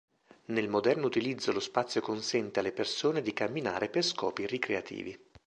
[0.45, 5.15] Nel moderno utilizzo lo spazio consente alle persone di camminare per scopi ricreativi.